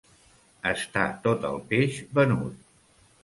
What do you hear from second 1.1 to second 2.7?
tot el peix venut.